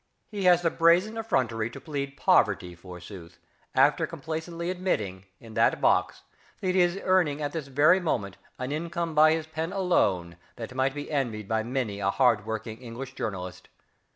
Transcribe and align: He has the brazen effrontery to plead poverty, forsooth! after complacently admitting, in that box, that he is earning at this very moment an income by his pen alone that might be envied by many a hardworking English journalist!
He 0.31 0.45
has 0.45 0.63
the 0.63 0.71
brazen 0.71 1.15
effrontery 1.15 1.69
to 1.69 1.79
plead 1.79 2.17
poverty, 2.17 2.73
forsooth! 2.73 3.37
after 3.75 4.07
complacently 4.07 4.71
admitting, 4.71 5.25
in 5.39 5.53
that 5.53 5.79
box, 5.79 6.23
that 6.59 6.73
he 6.73 6.81
is 6.81 6.99
earning 7.03 7.39
at 7.39 7.51
this 7.51 7.67
very 7.67 7.99
moment 7.99 8.37
an 8.57 8.71
income 8.71 9.13
by 9.13 9.33
his 9.33 9.45
pen 9.45 9.71
alone 9.71 10.37
that 10.55 10.73
might 10.73 10.95
be 10.95 11.11
envied 11.11 11.47
by 11.47 11.61
many 11.61 11.99
a 11.99 12.09
hardworking 12.09 12.81
English 12.81 13.13
journalist! 13.13 13.67